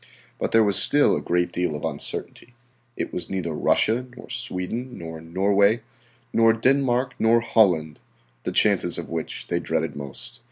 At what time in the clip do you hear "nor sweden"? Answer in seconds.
4.17-4.97